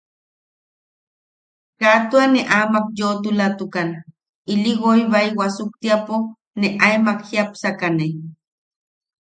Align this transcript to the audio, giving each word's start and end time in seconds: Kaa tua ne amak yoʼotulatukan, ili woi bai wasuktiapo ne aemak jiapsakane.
Kaa 1.79 1.99
tua 2.09 2.25
ne 2.33 2.41
amak 2.59 2.85
yoʼotulatukan, 2.99 3.89
ili 4.53 4.71
woi 4.81 5.01
bai 5.11 5.27
wasuktiapo 5.39 6.15
ne 6.59 6.67
aemak 6.87 7.19
jiapsakane. 7.29 8.07